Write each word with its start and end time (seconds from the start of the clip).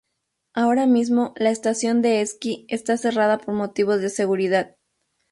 Ahora 0.55 0.87
mismo 0.87 1.31
la 1.37 1.51
estación 1.51 2.01
de 2.01 2.21
esquí 2.21 2.65
está 2.69 2.97
cerrada 2.97 3.37
por 3.37 3.53
motivos 3.53 4.01
de 4.01 4.09
seguridad. 4.09 4.75